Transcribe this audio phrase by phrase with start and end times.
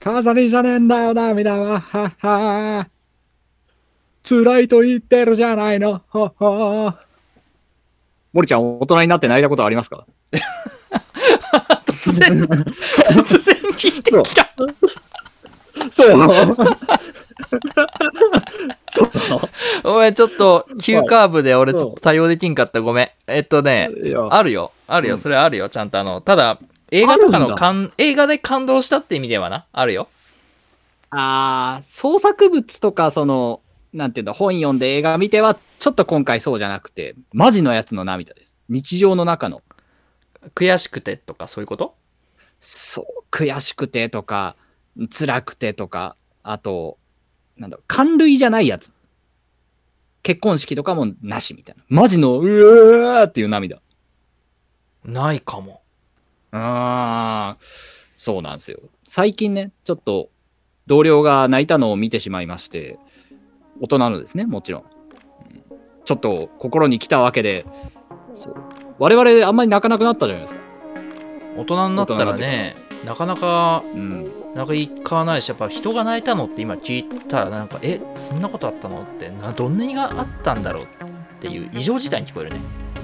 [0.00, 1.80] 飾りじゃねえんだよ、涙は。
[1.80, 2.88] はは
[4.22, 6.00] 辛いと言ってるじゃないの。
[6.08, 6.98] はは
[8.32, 10.06] 森ちゃん、大人になって泣いたことありますか？
[11.84, 14.48] 突然、突然聞いてきた。
[15.90, 16.10] そう。
[18.90, 19.10] そう
[19.84, 22.80] お前ちょっと急カーブで俺ちょっと対応できんかった。
[22.80, 23.10] ごめん。
[23.26, 23.90] えっとね、
[24.30, 24.72] あるよ。
[24.86, 25.14] あるよ。
[25.14, 25.68] うんそれあるよ。
[25.68, 26.58] ちゃんとあの、ただ、
[26.90, 29.66] 映画とかの感、映画で感動したって意味ではな？
[29.72, 30.08] あるよ。
[31.10, 33.60] あー創作物とか、その、
[33.92, 38.56] なんていうんだ、本読んで映画見ては、ちょっと今回そうじゃなくて、マジのやつの涙です。
[38.68, 39.62] 日常の中の、
[40.54, 41.96] 悔しくてとかそういうこと？
[42.60, 44.56] そう、悔しくてとか、
[45.16, 46.98] 辛くてとか、あと、
[47.56, 48.92] なんだろう、感類じゃないやつ。
[50.22, 51.84] 結婚式とかもなしみたいな。
[51.88, 53.80] マジの、うわーっていう涙。
[55.04, 55.79] ないかも。
[56.52, 57.64] あー、
[58.18, 58.80] そうなんですよ。
[59.08, 60.30] 最近ね、ちょっと
[60.86, 62.98] 同僚が泣いたのを見てしまいまして、
[63.80, 64.84] 大人のですね、もちろん
[66.04, 67.64] ちょっと心に来たわけで、
[68.34, 68.54] そう
[68.98, 70.60] 我々あんまり泣かなくなったじゃないですか。
[71.56, 74.30] 大人になったらね、なかなかうん。
[74.54, 80.86] 泣かないし、やっぱ人が泣いたのって今聞いたらなんか、え、そんなことあったのって、などんなにがあったんだろうっ
[81.38, 82.56] ていう異常事態に聞こえるね。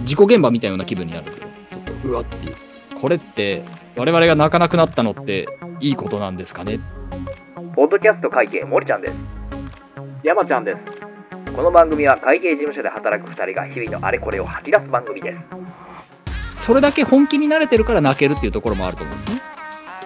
[0.05, 1.47] 事故現場みたいな気分になるんですよ。
[1.71, 2.66] ちょっと、うわっていう。
[3.01, 3.63] これって、
[3.97, 5.47] 我々が泣かなくなったのって、
[5.81, 6.81] いいことなんですかね？
[7.75, 9.19] ポッドキャスト会計森ちゃんです
[10.23, 10.85] 山ちゃんです。
[11.55, 15.49] この番組は会計事務所で働く2人が日々のあれこれを吐き出す番組です
[16.55, 19.41] それだけ本気に慣れてるから泣けるっていうところもあると思うんですね。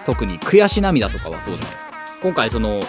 [0.05, 1.91] 特に悔し涙とかはそうじゃないですか。
[2.21, 2.81] 今回その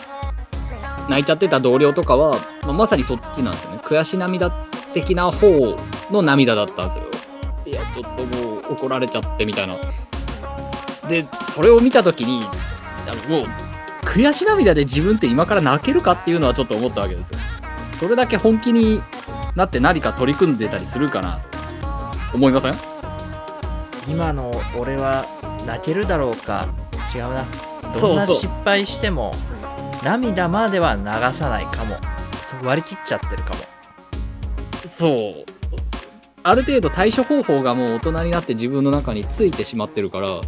[1.08, 3.78] 泣いちゃってた同僚とかは、まあまさにそっちなんですよね。
[3.78, 4.50] 悔し涙
[4.94, 5.76] 的な方
[6.10, 7.04] の涙だったんですよ。
[7.66, 9.76] いや、ちょっともう怒られちゃってみたいな。
[11.08, 12.46] で、それを見たときに、
[13.06, 13.46] あのもう
[14.04, 17.38] 悔し涙で自分って今から泣けるかっていうのはちょっと思ったわけですよ。
[17.98, 19.02] それだけ本気に
[19.54, 22.74] なって何か取り組んでたりするかなと思いません？
[24.08, 25.24] 今の俺は
[25.66, 26.66] 泣けるだろうか
[27.14, 27.46] 違うな
[28.00, 29.32] どんな失敗しても
[30.02, 31.04] 涙までは流
[31.36, 31.96] さないかも
[32.64, 33.60] 割り切っちゃってるかも
[34.84, 35.18] そう。
[36.44, 40.40] ある程度対処方法がもう大人になって自分の中についてしまってるから、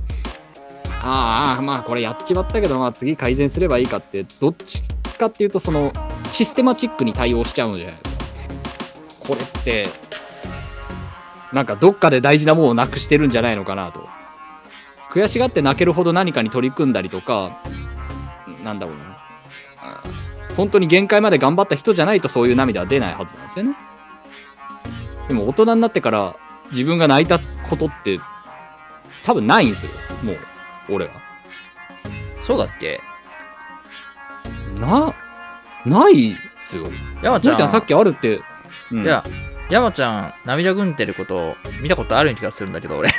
[1.02, 4.82] ああ、まあこれやっちまったけど、まあ次改善すればいいかって、どっち
[5.18, 5.92] かっていうと、その
[6.32, 9.28] システマチックに対応しちゃうんじゃないですか。
[9.28, 9.88] これって、
[11.52, 14.08] なんかどっかで大事なものをなくしてるんじゃないのかなと。
[15.12, 17.60] 悔しがって泣けるほど何かに取り組んだりとか、
[18.64, 19.02] なんだろうな。
[19.80, 23.76] あー本当に限界まで頑張った人じゃないとそういう涙は出ないはずなんですよね。
[25.28, 26.36] でも大人になってから
[26.70, 28.20] 自分が泣いたことって
[29.24, 29.92] 多分ないんですよ。
[30.22, 30.38] もう、
[30.90, 31.12] 俺は。
[32.42, 33.00] そうだっけ？
[34.78, 35.14] な、
[35.86, 36.86] ないっすよ。
[37.22, 38.40] 山ちゃんちゃんさっきあるって。
[38.92, 39.24] うんいや
[39.70, 43.10] 山ちゃん涙ぐんでること見たことある気がするんだけど俺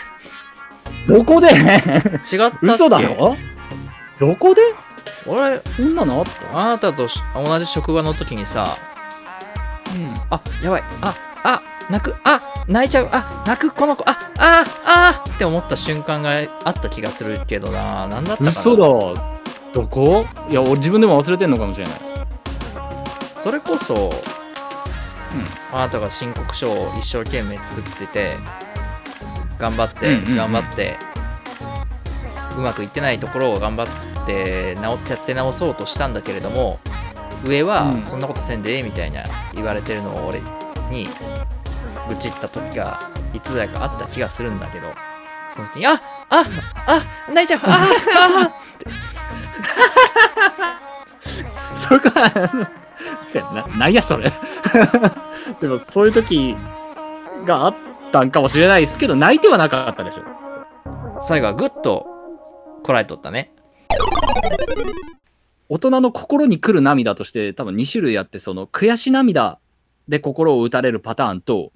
[1.08, 1.48] どこで？
[1.48, 2.58] 違ったっけ？
[2.62, 3.36] 嘘だろ？
[4.20, 4.62] どこで？
[5.26, 6.62] 俺そんなのあった？
[6.62, 8.78] あなたとし同じ職場の時にさ
[9.96, 10.14] うん。
[10.30, 16.32] あやばいああ泣くあ泣いちゃうあ泣くこの子あああって思った瞬間が
[16.64, 18.08] あった気がするけどな。
[18.08, 18.50] 何だったかな。
[18.50, 19.38] 嘘だ。
[19.74, 20.26] どこ？
[20.50, 21.96] いや、俺自分でも忘れてんのかもしれない。
[23.36, 24.12] それこそ、
[25.72, 28.32] あなたが申告書を一生懸命作ってて
[29.60, 30.36] 頑張って、うんうんうん。
[30.38, 30.96] 頑張って
[32.58, 36.80] うまくいってないところを頑張って直ってやって直そうとしたんだけれども
[37.46, 37.94] 上はうん。
[38.02, 39.24] そんなことせんでええみたいな
[39.54, 40.40] 言われてるのを俺
[40.90, 41.08] に
[42.10, 44.88] 愚痴った時がいつだかあった気がするんだけど
[45.54, 45.94] その時にあ
[46.30, 46.46] あ
[46.88, 47.02] あ
[47.34, 47.90] 泣いちゃうあ
[48.50, 48.66] あ
[51.76, 52.12] それか、
[53.54, 54.32] な、なんやそれ。
[55.62, 56.56] でもそういう時
[57.46, 57.76] があっ
[58.12, 60.24] たんかもしれないですけど、泣いてはなかったでしょ。
[60.24, 62.06] あ最後はぐっと
[62.84, 63.52] こらえとったね
[65.70, 69.60] 大人の心に来る涙として多分2種類あってその悔し涙
[70.08, 71.72] で心を打たれるパターンと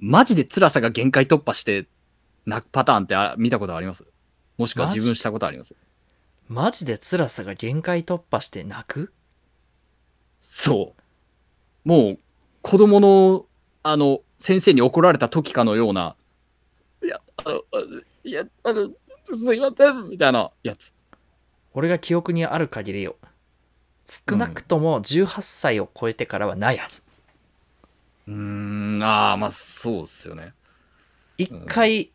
[0.00, 1.86] マジで辛さが限界突破して
[2.46, 4.04] 泣くパターンってあ見たことあります？
[4.58, 5.76] もしくは自分したことあります？
[6.48, 9.12] マジで辛さが限界突破して泣く？
[10.40, 10.94] そ
[11.84, 11.88] う。
[11.88, 12.18] もう
[12.62, 13.46] 子供の
[13.82, 16.16] あの先生に怒られた時かのような
[17.02, 17.60] いやあのあ
[18.24, 18.90] いやあの
[19.34, 20.94] すいませんみたいなやつ。
[21.72, 23.16] 俺が記憶にある限りよ。
[24.28, 27.02] 少なくとも18歳を超えてからはないはず
[28.30, 28.36] うー
[28.98, 30.54] んああまあそうっすよね。
[31.36, 32.12] 一回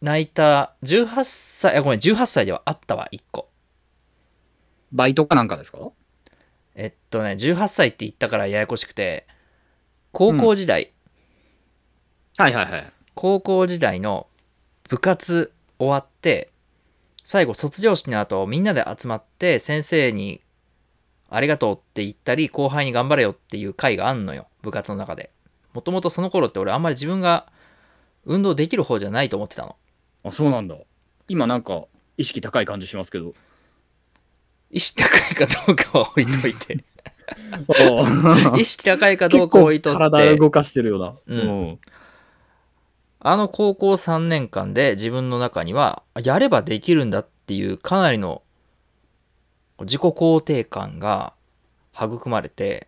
[0.00, 3.48] 泣いた18歳あごめん18歳ではあったわ1個。
[4.92, 5.78] バイトかなんかですか？
[6.74, 9.26] えっとね18歳って言ったからややこしくて
[10.12, 10.92] 高校時代、
[12.36, 12.92] はいはいはい。
[13.14, 14.28] 高校時代の
[14.88, 16.50] 部活終わって
[17.24, 20.40] 最後卒業式の後みんなで集まって先生に
[21.28, 25.30] ありがとうって言ったり後輩に頑張れよっていう会があんのよ部活の中で
[25.72, 27.50] もともとその頃って俺あんまり自分が
[28.24, 29.76] 運動できる方じゃないと思ってたの
[30.24, 30.76] あ、そうなんだ。
[31.28, 31.84] 今なんか
[32.16, 33.34] 意識高い感じしますけど。
[34.70, 36.74] 意識高いかどうかは置いといて
[38.56, 41.14] 意意識高いかどうかは置いとって体動かしてるような。
[41.26, 41.78] うん
[43.20, 48.42] あの高校3年間で自分の中にはやればできるんだっていうかなりの
[49.80, 51.32] 自己肯定感が
[51.94, 52.86] 育まれて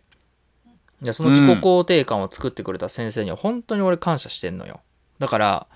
[1.01, 4.81] でその自己肯定感を作ってくれた先生には本当に俺感謝してんのよ。
[5.19, 5.67] だから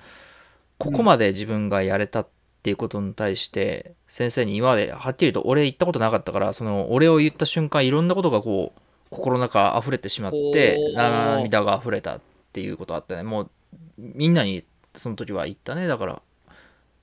[0.78, 2.28] ここまで自分がやれたっ
[2.64, 8.80] ていうことに対して先生に今まではっきりと俺言ったことなかったからその俺を言った瞬間いろんなことがこう
[9.10, 12.22] 心の中溢れてしまって涙が溢れたっ
[12.54, 13.24] ていうことあったね。
[13.24, 13.52] もう
[13.98, 14.64] みんなに
[14.96, 15.88] その時は言ったね。
[15.88, 16.22] だから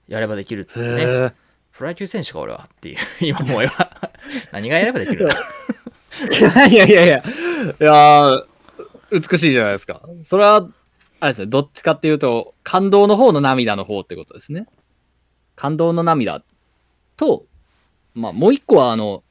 [0.08, 1.32] やればできるってへねえ。
[1.72, 2.98] プロ野球選手か俺はっていう。
[3.25, 4.10] 今思えば。
[4.52, 5.36] 何がやればできるんだ
[6.70, 7.25] いやいやいや、い
[7.79, 8.44] やー
[9.11, 10.00] 美しいじゃないですか。
[10.25, 10.69] それは、
[11.20, 14.67] あれですね、どっちかっていうと、感動の方の涙の方ってことですね。
[15.56, 16.43] 感動の涙
[17.17, 17.44] と、
[18.14, 19.23] まあ、もう一個は、あの、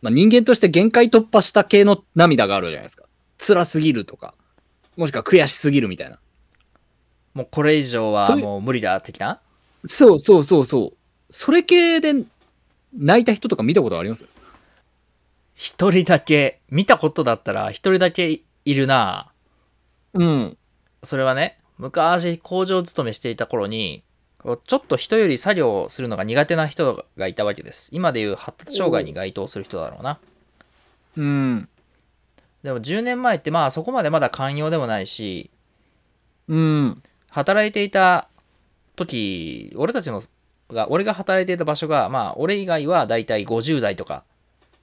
[0.00, 3.04] まあ、人間として限界突破した系の涙があるじゃないですか。
[3.38, 4.34] 辛すぎるとか、
[4.96, 6.18] もしくは悔しすぎるみたいな。
[7.34, 9.40] もうこれ以上はもう無理だ的な？
[9.86, 11.32] そうそうそうそう。
[11.32, 12.14] それ系で
[12.94, 14.26] 泣いた人とか見たことあります？
[15.82, 19.32] 一人だけ見たことだったら一人だけいるな
[20.14, 20.56] うん。
[21.02, 24.04] それはね昔工場勤めしていた頃に
[24.64, 30.20] ちょっと人より作業をするのが苦手な人がいたわけです今でいう発達障害に該当する人だろうな
[31.16, 31.68] うん。
[32.62, 35.50] でも10年前ってまあそこまでまだ寛容でもないし
[36.46, 37.02] うん。
[37.28, 38.28] 働いていた
[38.94, 40.22] 時俺たちの
[40.70, 44.22] が俺が働いていた場所がまあ俺以外はだいたい50代とか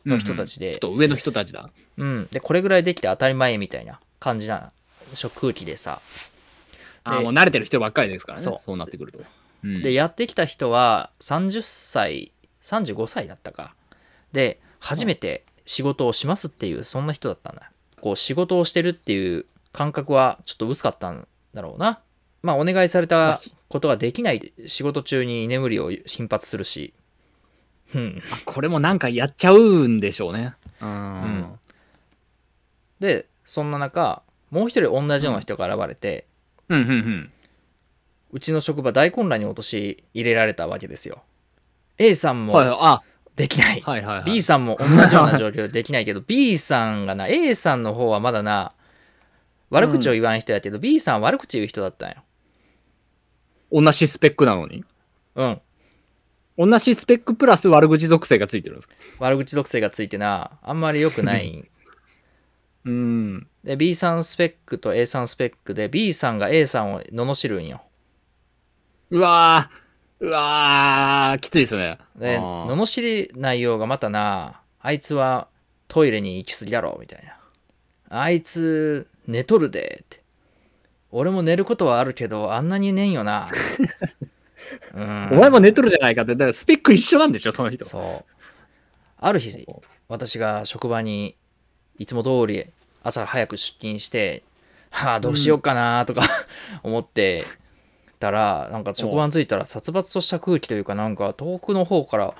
[0.10, 0.72] の人たちで。
[0.72, 1.70] ちょっ、と上の人たちだ。
[1.98, 2.28] うん。
[2.32, 4.72] でこれぐらいできて当たり前みたいな感じな
[5.14, 6.02] 食空気でさ。
[7.06, 8.44] であーもう慣れてる人ばっかりですからね。
[8.44, 8.58] そう。
[8.64, 9.20] そうなってくると。
[9.64, 9.82] うん。
[9.82, 12.32] でやってきた人は30歳
[12.64, 13.74] 35歳だったか。
[14.34, 17.72] で初めて仕事をしますっていうそんな人だったんだ。
[18.02, 22.00] こう仕事をしてるっていう感覚はちょっと薄かったんだろうな。
[22.42, 26.94] まあお願いされたことができない仕事中に居眠りを頻発するし
[27.96, 30.54] うんあこれもなんかやっちゃうんでしょうね。
[30.82, 30.90] うん。
[30.90, 31.60] ん
[33.00, 34.22] でそんな中
[34.52, 36.26] もう一人同じような人が現れて、
[36.70, 37.32] うん、うん、うん。
[38.32, 41.24] うちの職場大混乱に陥れられたわけですよ
[41.98, 43.04] A さんはい、もあ、
[43.36, 44.26] できない、はい、はい、はい。
[44.26, 48.74] B さんも同じような状況でできないけど B さんがな A さんの方はまだな
[49.72, 52.18] 悪口を言わん人やけど、B さんは悪口言う人だったんよ
[53.72, 54.84] 同じスペックなのに？
[55.36, 55.62] うん
[56.60, 58.94] 同じスペックプラス悪口属性がついてるんですか？
[59.20, 61.64] 悪口属性がついてなあんまり良くない。
[62.86, 63.48] うん。
[63.64, 67.82] で B さんスペックと A さんスペックで B さんが A さんを罵るんよ。
[69.12, 71.98] うわー、うわー、きついですね。
[72.18, 75.48] で罵り内容がまたなあいつは
[75.88, 77.38] トイレに行き過ぎだろみたいな。
[78.22, 80.20] あいつ寝とるでって。
[81.12, 83.50] 俺も寝ることはあるけどあんなに寝んよな。
[83.50, 84.30] う ん
[85.32, 87.86] お前も寝とるじゃないかって、だからスペック一緒なんでしょ、その人。
[87.86, 88.32] そう。
[89.18, 89.66] ある日
[90.08, 91.36] 私が職場に
[91.98, 92.66] いつも通り
[93.04, 94.44] 朝早く出勤して
[94.92, 96.24] はあどうしようかなとか、
[96.84, 97.44] 思って
[98.20, 102.34] たらなんか職場に着いたら殺伐とした空気というかなんか遠くの方から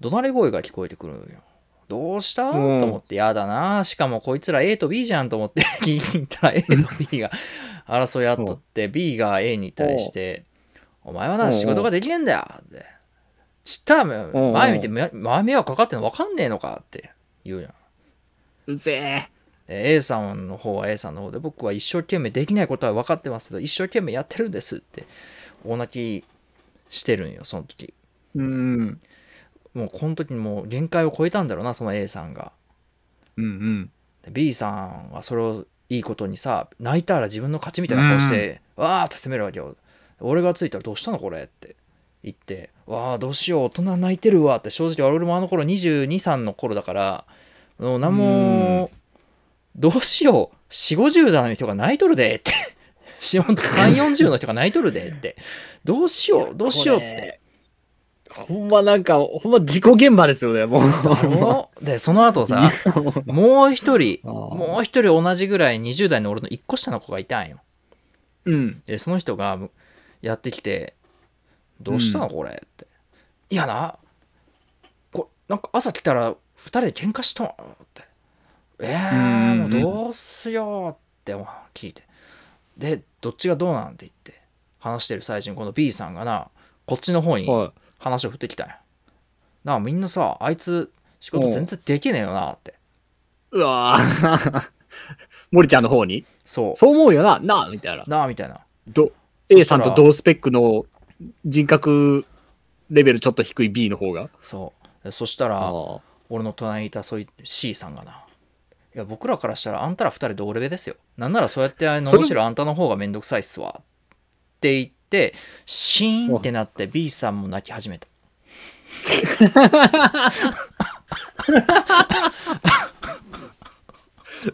[0.00, 1.20] 怒鳴り声が聞こえてくるよ。
[1.88, 2.52] どうした？
[2.52, 2.82] とうん。
[2.84, 3.82] 思ってやだな。
[3.84, 6.74] しかもこいつら A と B じゃんと思って聞いたら A と
[7.10, 7.30] B が
[7.86, 10.44] 争い合っとって B が A に対して
[11.10, 12.86] 「お前はうなん仕事ができねえんだよ」って
[13.64, 16.58] 「ちったらうん前見てめ前迷惑かかってんの分かんねえの。
[16.58, 17.10] か」って
[17.44, 17.74] 言うやん。
[18.72, 19.28] うぜ
[19.66, 25.06] で A さんの方は A さんの方で僕は一生懸命できないことは分かってますけど一生懸命やってるんですって
[25.64, 26.24] 大泣き
[26.88, 27.92] してるんよその時。
[28.36, 28.40] ー。
[28.40, 29.00] うん。
[29.74, 32.52] もうこの時にもう限界を超えたんだろうなその A さんが。
[33.36, 33.90] うん、うん。
[34.24, 39.76] で B さんはそれをいいことにさ泣いたら自分の勝ちみたいな顔して、わーって責めるわけよ
[40.20, 41.76] 俺がついたらどうしたのこれって
[42.22, 47.24] 言ってわあどうしよう大人泣いてるわって正直俺もあの頃223の頃だから
[47.78, 48.90] もう何も
[49.76, 52.52] どうしよう4 5 0代の人が泣いとるでって。
[53.20, 53.54] 3 4
[54.16, 55.36] 0の人が泣いとるでって。
[55.84, 57.40] どうしようどうしようって。
[58.30, 60.80] ほんまなんか、ほんま事故現場ですよね、も
[61.80, 61.84] う。
[61.84, 62.70] でその後さ
[63.26, 63.74] もう。
[63.74, 67.58] 一人ももう一人同じぐらい20代の俺の1個下の子がいたんよ。
[68.44, 68.82] う、うん。
[68.86, 69.58] でその人が
[70.22, 70.94] やってきて
[71.80, 72.18] 「どうした？
[72.18, 72.86] のこれ」って
[73.50, 73.98] 「いやな？
[75.12, 76.36] こなんか朝来たら2
[76.68, 78.02] 人で喧嘩したの」って
[78.80, 81.34] 「えー、もうどうすよ」って
[81.74, 82.08] 聞いて。
[82.76, 84.40] でどっちがどうなんて言って
[84.78, 86.48] 話してる最中にこの B さんがな
[86.86, 88.78] こっちの方には話を振ってきたんや。
[89.64, 92.70] なあみんなさあいつ仕事全然できねえよなって。
[93.52, 93.56] い。
[93.56, 94.70] うわぁ。
[95.52, 96.24] 森ちゃんの方に？
[96.46, 96.76] そう。
[96.76, 98.04] そう思うよな、なあみたいな。
[98.06, 98.60] なあみたいな。
[98.88, 99.12] ど
[99.50, 100.84] A さんと同スペックの
[101.44, 102.24] 人格
[102.90, 104.30] レベルちょっと低い B の方が。
[104.42, 108.24] そうでそしたらあ俺の隣にいたそういう C さんがな。
[108.94, 110.96] いや、僕らからしたらあんたら二人同レベですよ。
[111.16, 113.80] なんならそうやって、あのむしろあんたの方がめんどくさいっすわ。
[113.80, 113.84] っ
[114.60, 118.08] て言って、シーンってなって B さんも泣き始めた。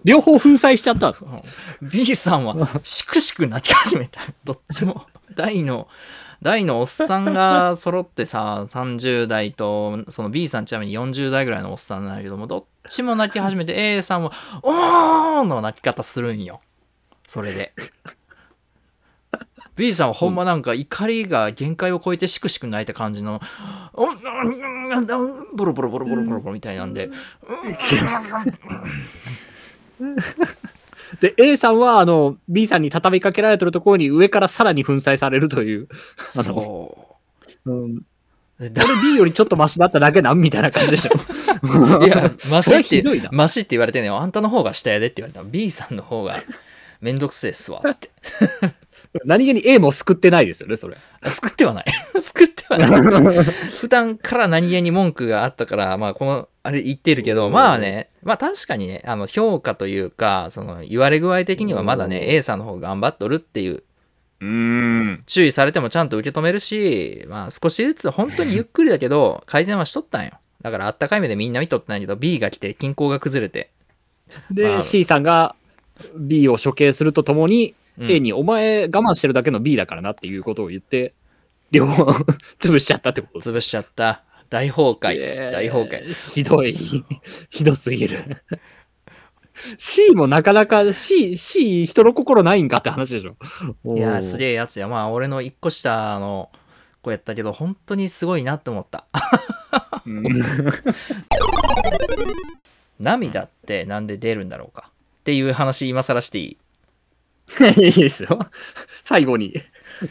[0.05, 1.25] 両方粉砕しちゃったんです
[1.83, 4.21] B さんはしくしく泣き始めた。
[4.45, 5.07] どっちも。
[5.35, 5.88] 大の、
[6.43, 16.61] 大のおっさんが 揃ってさ、30代と、その B さんちなみに40代ぐらいのおっさんなんだけども、どっちも泣き始めて、A さんは、おーんの泣き方するんよ。
[17.26, 17.73] それで。
[19.76, 23.43] B さんはほんまなんか怒りが限界を超えてしくしく泣いた感じの、
[23.95, 24.16] うんうん
[24.93, 27.11] うんボロボロボロボロボロボロみたいなんで、
[31.20, 35.88] で、A さんは、あの、B さんに畳みかけられてるところに上からさらに粉砕されるという。
[36.36, 37.08] あのそ
[37.64, 37.70] う。
[37.70, 38.02] うん。
[38.58, 41.10] でこれ B よりちょっとマシだっただけなんみたいな感じでしょ。
[42.06, 46.36] いや、 マシってマシって言われてんねんあんたの方が下やでって言われたの B さんの方が
[47.02, 48.10] めんどくせえっすわって。
[49.25, 50.96] 何気に A も救ってないですよね、それ。
[51.28, 51.85] 救ってはない。
[52.20, 52.90] 救ってはない。
[53.80, 63.85] 普段から何気に文句があったから、まあ、この、あれ言ってるけど、まあね、まあ確かにね、あの、評価というか、その、言われ具合的にはまだね、A さんの方が頑張っとるっていう、
[64.40, 65.23] うーん。
[65.26, 70.32] 注意されてもちゃんと受け止めるし、まあ少しずつ本当にゆっくりだけど、改善はしとったんよ。
[70.62, 73.70] だからあったかい目でみんな見とったんやけど、B が来て均衡が崩れて、
[74.50, 75.54] で、まあ C さんが
[76.16, 81.14] B を処刑するとともに、うん A にお前我慢してるだけの B だからなっていうことを言って、
[81.70, 82.04] 両方
[82.60, 83.40] 潰しちゃったってこと。
[83.52, 84.22] 潰しちゃった。
[84.50, 85.16] 大崩壊。
[85.18, 86.14] えー大崩壊。
[86.32, 86.76] ひどい。
[87.50, 88.18] ひどすぎる。
[89.78, 93.36] C もなかなか C、C 人の心ないんかって話でしょ。
[93.96, 94.38] いやー、すえ。
[94.38, 94.86] げえやつや。
[94.86, 96.50] まあ、俺の一個下の
[97.02, 99.06] 子やったけど、本当にすごいなって思った。
[100.06, 100.22] うん
[103.00, 106.56] 涙ってなんで出るんだろうかっていう話今更していい？
[107.78, 108.50] いいですよ。
[109.04, 109.54] 最後に、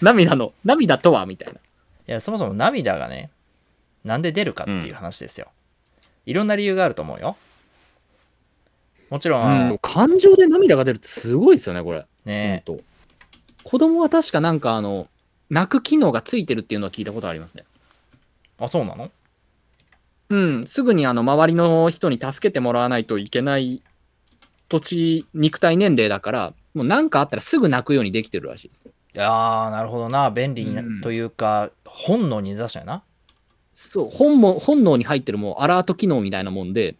[0.02, 1.60] 涙の、涙とはみたいな。
[1.60, 1.60] い
[2.08, 3.30] や、そもそも涙がね、
[4.04, 5.48] なんで出るかっていう話ですよ。
[6.26, 7.38] いろんな理由があると思うよ。
[9.10, 12.06] もちろん、あの感情で涙が出るってすごいですよね、これ。
[12.26, 12.84] ねほんと
[13.64, 15.08] 子供は確かなんかあの、
[15.50, 17.66] 泣く機能がついてるっていうのは聞いたことありますね。
[18.60, 19.12] あ、そうなの？
[20.30, 23.82] うん、すぐにあの周りの人に助けてもらわないといけない
[24.70, 28.80] 土地、肉体年齢だから、もう何かあったらすぐ泣くようにできてるらしいです。
[28.88, 30.30] いやー、なるほどな。
[30.30, 33.04] 便利にな、うんというか、本能に根ざしたよな。
[33.74, 36.98] そう、本も本能に入ってるもうアラート機能みたいなもんで、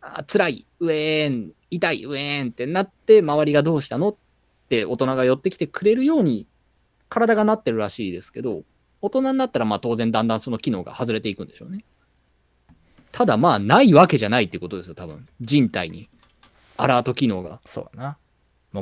[0.00, 4.16] あ辛い、うえーん、痛い、うえーんってなって、周りがどうしたのっ
[4.68, 6.46] て大人が寄ってきてくれるように
[7.08, 8.62] 体がなってるらしいですけど、
[9.00, 11.84] 大人になったらまあ当然だんだんその機能が外れていくんでしょうね。
[13.12, 15.28] ただまあないわけじゃないってことですよ、多分。
[15.40, 16.08] 人体に。
[16.76, 17.60] アラート機能が。
[17.64, 18.16] そうだな。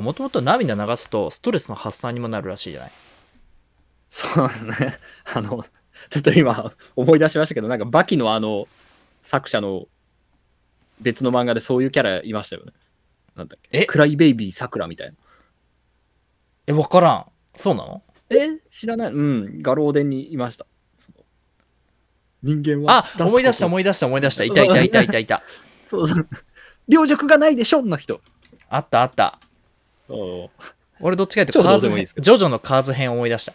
[0.01, 2.91] もともと涙流すとストレスの発散にもなるらしいじゃない？
[4.09, 4.99] そうね。
[5.33, 5.65] あの、
[6.09, 8.67] ちょっと今思い出しましたけど、なんかバキのあの
[9.21, 9.87] 作者の
[11.01, 12.71] 別の漫画でそういうキャラいましたよね。
[13.35, 13.79] なんだっけ？
[13.81, 13.85] え？
[13.85, 15.13] クライベイビーさくらみたいな。
[16.67, 17.25] え、わからん。
[17.55, 18.03] そうなの？
[18.29, 18.59] え？
[18.69, 20.65] 知らないうん、画廊伝にいました。
[22.41, 24.43] 人間はあ、思い出したい思い出した思い出した。
[24.43, 25.43] いたいたいたいたいた。
[25.87, 26.27] そうそう。
[26.89, 28.19] 両辱がないでしょの人。
[28.67, 29.39] あったあった。
[30.09, 30.49] お
[30.99, 31.89] 俺どっちかっていうと超カーズ
[32.21, 33.53] ジョジョのカーズ編思い出した。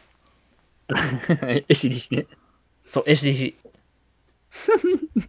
[1.69, 2.27] 絵師にして。
[2.87, 3.55] そう、SDC。
[5.19, 5.29] だか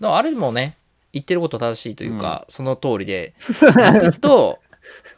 [0.00, 0.76] らあれもね、
[1.12, 3.34] 言ってること正しいというか、その通りで、
[3.76, 4.60] 泣くと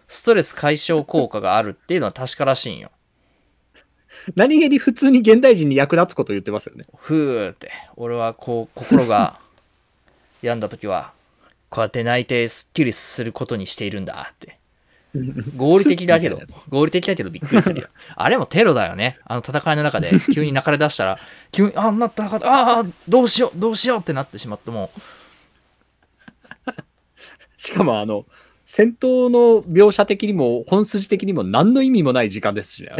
[0.08, 2.90] ストレス解消効果があるっていうのは確からしいんよ。
[4.34, 6.84] 何気に普通に現代人に役立つこと言ってますよね。
[6.96, 9.38] ふーって、俺はこう、心が
[10.42, 11.12] 病んだ時は、
[11.68, 14.58] こうやって泣いてスッキリすることにしているんだって。
[15.56, 17.88] 合理的だけど、合理的だけどびっくりするよ。
[18.16, 19.18] あれもテロだよね。
[19.24, 21.18] あの戦いの中で 急に泣かれ出したら、
[21.52, 24.90] 急に、あんな戦い、ああ、どうしよう、どうしようってなってしまっても、
[27.56, 28.26] しかもあの、
[28.66, 32.90] 戦闘の描写的にも本筋的にも何の意味もない時間ですしね。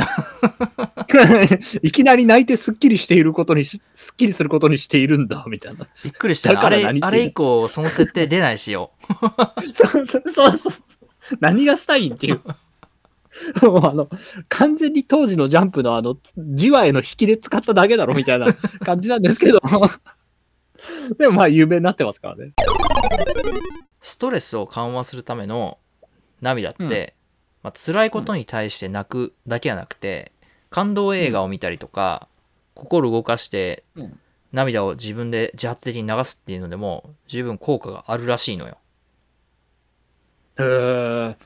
[1.83, 5.89] いきなり泣いてスッキリしていることにし、スッキリすることにしているんだ、みたいな。
[6.05, 8.93] びっくりしたよだからあれあれ以降、その設定出ないしよ。
[9.75, 10.73] そうそうそうそう。
[11.41, 12.41] 何がしたいんっていう。
[13.63, 14.09] もうあの、
[14.49, 18.53] 完全に当時のジャンプのあの、じわへの引きで使っただけだろみたいな
[18.85, 19.61] 感じなんですけど。
[21.19, 22.53] でもまあ有名になってますからね。
[24.01, 25.79] ストレスを緩和するための
[26.41, 26.91] 涙って、うん
[27.65, 30.33] まあ辛いことに対して泣くだけじゃなくて、
[30.71, 32.29] 感動映画を見たりとか、
[32.75, 34.21] 心動かしてうん
[34.53, 38.79] 涙を自分で自発的に流すっていうのでも十分効果があるらしいのよ。
[40.59, 41.37] へー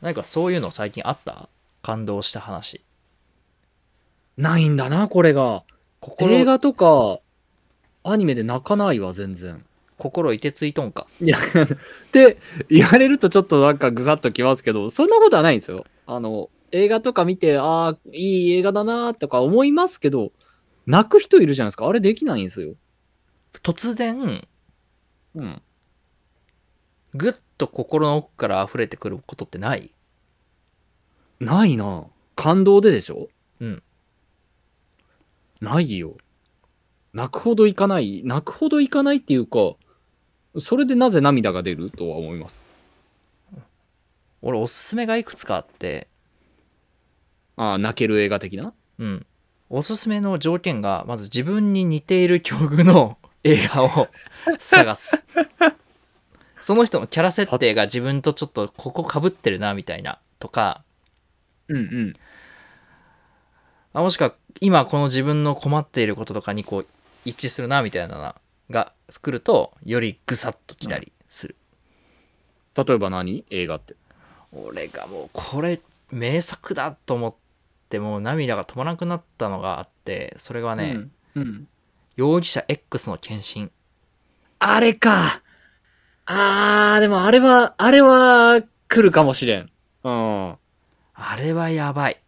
[0.00, 1.48] 何かそういうの最近あった？
[1.82, 2.80] 感動した話。
[4.36, 5.64] ないんだな、これが。
[6.00, 7.20] 心映画とか、
[8.02, 9.64] アニメで泣かないわ、全然。
[9.98, 11.06] 心いてついとんか？
[11.20, 11.40] いや、っ
[12.10, 12.38] て
[12.68, 15.84] 言われるとちょっとなんかぐさっときますけど、そんなことはないんですよ。
[16.06, 20.32] あの、映画とか見て、ああ、いい映画だなとか思いますけど、
[20.86, 21.86] 泣く人いるじゃないですか。
[21.86, 22.74] あれできないんですよ。
[23.62, 24.44] 突然、
[25.36, 25.62] うん。
[27.14, 29.92] ぐっと心の奥から溢れてくることってない？
[31.40, 32.04] ないな
[32.36, 33.28] 感動ででしょ？
[33.60, 33.82] うん。
[35.60, 36.16] ないよ。
[37.12, 38.22] 泣くほどいかない。
[38.24, 39.74] 泣くほどいかないっていうか、
[40.60, 42.58] それでなぜ涙が出るとは思います？
[44.40, 46.08] 俺おすすめがいくつかあって、
[47.56, 48.72] ああ、泣ける映画的な？
[48.98, 49.26] うん。
[49.68, 54.08] おすすめの条件が、まず自分に似ている境遇の映画を
[54.58, 55.16] 探す。
[56.62, 60.84] その人のキャラ設定が自分とちょっとここ被ってるなみたいなとか、
[61.68, 62.16] うんうん。
[63.92, 66.86] あもしくは今この自分の困っていることとかにこう
[67.24, 68.34] 一致するなみたいなの
[68.70, 71.56] が来ると、よりぐさっときたりする。
[72.76, 73.44] 例えば何？
[73.50, 73.96] 映画って。
[74.52, 77.34] 俺がもうこれ名作だと思っ
[77.88, 80.92] てもう涙が止まらなくなったのがあって、それがね、
[81.34, 81.42] うん。
[81.42, 81.68] うん。
[82.16, 83.70] 容疑者 X の献身。
[84.58, 85.42] あれか。
[86.34, 89.70] あー、でもあれは、あれは来るかもしれん。
[90.02, 90.56] うん。
[91.14, 92.20] あれはやばい。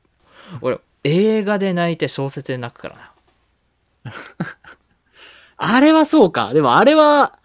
[0.60, 4.12] 俺、映画で泣いて小説で泣くからな。
[5.56, 6.52] あれはそうか。
[6.52, 7.38] でもあれは、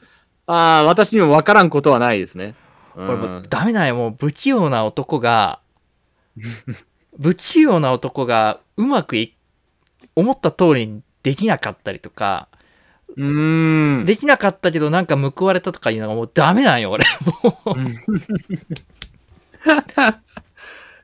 [0.48, 2.56] あー私にも分からんことはないですね。
[2.96, 3.96] う俺もうん、ダメだよ。
[3.96, 5.62] もう不器用な男が、
[7.22, 9.34] 不器用な男がうまくい、
[10.16, 12.50] 思った通りにできなかったりとか、
[13.18, 14.06] うーん。
[14.06, 17.06] できなかったけどなんか報われたとかいうのがもうダメなんよ、俺。
[17.44, 17.76] もう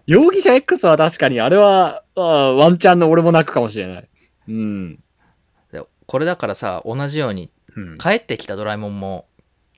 [0.05, 4.09] 容疑者 X は確かに、あれは、あーワンチャンの俺も泣くかもしれない。
[4.47, 4.99] うん。
[5.71, 9.27] でこれだからさ、同じように、うん、帰ってきたドラえもんも、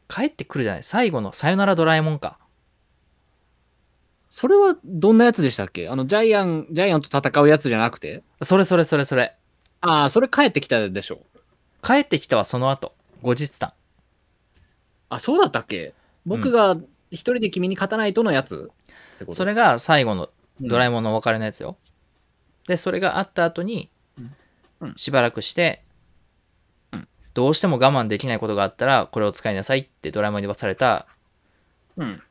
[0.09, 0.83] 帰ってくるじゃない。
[0.83, 2.37] 最後のさよならドラえもんか。
[4.29, 5.89] それはどんなやつでしたっけ？
[5.89, 8.23] あの、ジャイアン、ジャイアンと戦うやつじゃなくて？
[8.43, 9.33] それそれそれそれ。
[9.81, 11.21] ああ、それ帰ってきたでしょ。
[11.88, 13.71] 帰ってきたはその後、後日談。
[15.08, 15.93] あ、そうだったっけ？
[16.26, 16.76] 僕が
[17.12, 19.36] 一人で君に勝たないとのやつってこと？
[19.36, 21.78] それが最後のドラえももんのお別れのやつよ。
[22.67, 23.89] で、それがあった後に
[24.97, 25.86] しばらくして、
[26.91, 31.08] うんどうしても我慢できないことがあったら、これを使いなさいってドラえもんに言わされた、
[31.95, 32.02] ん。
[32.02, 32.21] うん。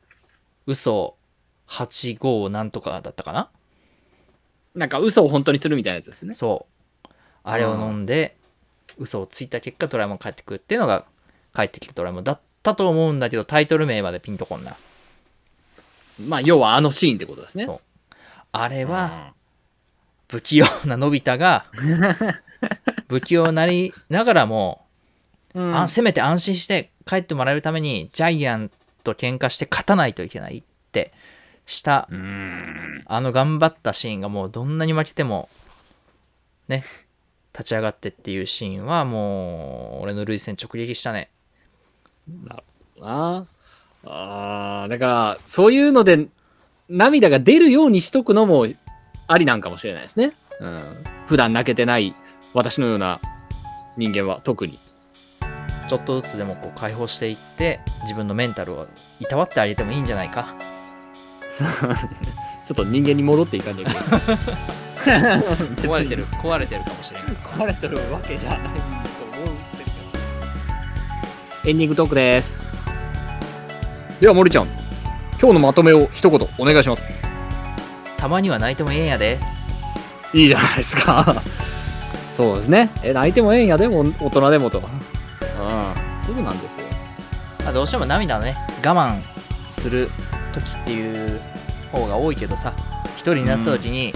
[0.67, 1.17] 嘘
[1.67, 3.49] 85なんとかだったかな？
[4.75, 6.35] なんか嘘を本当にするみたいなやつですね。
[6.35, 6.67] そ
[7.05, 7.09] う。
[7.41, 8.36] あれを飲んで、
[8.97, 11.05] 嘘をついた結果、ドラえもん帰ってくるっていうのが、
[11.55, 14.75] 帰ってきたドラえもんだったと思うんだけど、タイトル名までピンとこんな。
[16.19, 17.65] まあ、要はあのシーンってことですね。
[17.65, 17.81] そう
[18.51, 19.33] あれでは、
[20.29, 21.65] 不器用なのび太が、
[23.07, 24.85] 不器用になりながらも、
[25.53, 28.71] うん、あせめて安心して帰ってもらえるためにジャイアン
[29.03, 31.13] と喧嘩して勝たないといけないって
[31.65, 33.03] したうん。
[33.05, 35.49] あの頑張ったシーンがもうどんなに負けても
[36.67, 36.83] ね
[37.57, 41.31] 立ち上がってっていうシーンはもう俺の涙腺直撃したね
[43.01, 43.45] あ
[44.05, 46.27] あーだから、そういうので
[46.89, 48.67] 涙が出るようにしとくのも
[49.27, 50.33] ありなんかもしれないですね。
[50.59, 50.81] うん。
[51.27, 52.13] 普段泣けてない
[52.53, 53.19] 私のような
[53.97, 54.79] 人間は特に。
[55.89, 58.87] ちょっとずつでもこう解放していって自分のメンタルを
[59.21, 60.53] いたわってあげてもいいんじゃないか
[62.67, 64.86] ちょっと人間に戻っていかなきゃいけない。
[65.81, 66.25] 壊れてる。
[66.41, 69.83] 壊れてるかもしれない壊れてるわけじゃないと思うんですけ
[71.63, 71.69] ど。
[71.69, 72.53] エンディングトークです。
[74.19, 74.67] では、森ちゃん、
[75.39, 77.05] 今日のまとめを一言お願いします。
[78.17, 79.37] たまには泣いてもええんやで。
[80.33, 81.41] いいじゃないですか。
[82.35, 82.89] そうですね。
[83.03, 84.79] え泣いてもええんやでも大人でもと。
[84.79, 84.83] うん
[86.25, 86.85] そうなんですよ。
[87.63, 89.19] まあどうしても涙をね我慢
[89.71, 90.09] する
[90.53, 91.39] 時っていう
[91.91, 92.73] 方が多いけどさ
[93.15, 94.13] 一人になった時に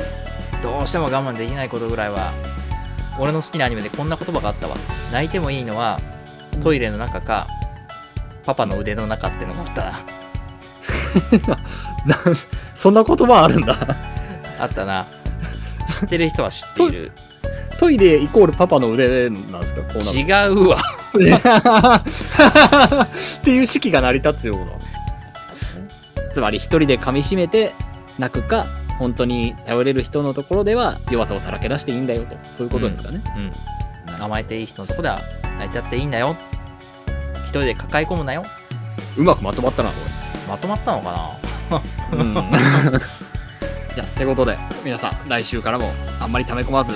[0.61, 2.31] どうしても我慢できないことぐらいは
[3.19, 4.75] 俺の好きなアニメでこんな言葉があったわ。
[5.11, 5.99] 泣いてもいいのは
[6.63, 7.47] トイレの中か
[8.45, 9.83] パパの腕の中ってのがあった。
[12.07, 12.17] なな
[12.73, 13.75] そんな言葉あるんだ。
[14.59, 15.05] あったな。
[15.87, 17.11] 知ってる人は知っている。
[17.79, 19.81] トイレイコールパパの腕なんですか？
[19.81, 20.03] こうな
[20.45, 20.77] 違うわ。
[21.13, 21.39] る っ
[23.43, 24.71] ていう式が成り立つような。
[26.33, 27.73] つまり一人で噛みしめて
[28.17, 28.65] 泣くか
[29.01, 32.37] 本当に頼れる人のところでは弱さをさらけ出していいんだよと。
[32.43, 33.21] そういうことですかね、
[34.07, 34.23] うん。
[34.23, 35.19] 甘えていい人のとこでは
[35.57, 36.35] 泣いてやっていいんだよ
[37.45, 38.43] 一人で抱え込むなよ。
[39.17, 39.95] うまくまとまったなこ
[40.47, 41.31] まとまったのか
[41.71, 42.17] な？
[42.17, 42.33] れ、うん、
[43.95, 46.93] じゃあってことで皆さん来週からもあんまり溜め込まず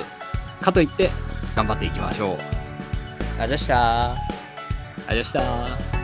[0.62, 1.10] かといって
[1.56, 3.42] 頑張っていきましょう。
[3.42, 4.36] あじゃあした。
[5.08, 5.95] ありがとうございました